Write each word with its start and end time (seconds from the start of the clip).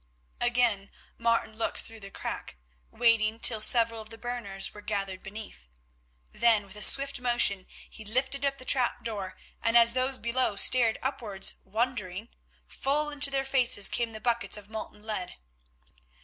Again 0.39 0.89
Martin 1.19 1.55
looked 1.55 1.81
through 1.81 1.99
the 1.99 2.09
crack, 2.09 2.57
waiting 2.89 3.37
till 3.39 3.61
several 3.61 4.01
of 4.01 4.09
the 4.09 4.17
burners 4.17 4.73
were 4.73 4.81
gathered 4.81 5.21
beneath. 5.21 5.67
Then, 6.31 6.65
with 6.65 6.75
a 6.75 6.81
swift 6.81 7.19
motion 7.19 7.67
he 7.87 8.03
lifted 8.03 8.43
up 8.43 8.57
the 8.57 8.65
trap 8.65 9.03
door, 9.03 9.37
and 9.61 9.77
as 9.77 9.93
those 9.93 10.17
below 10.17 10.55
stared 10.55 10.97
upwards 11.03 11.53
wondering, 11.65 12.29
full 12.67 13.11
into 13.11 13.29
their 13.29 13.45
faces 13.45 13.87
came 13.87 14.09
the 14.09 14.19
buckets 14.19 14.57
of 14.57 14.71
molten 14.71 15.03
lead. 15.03 15.35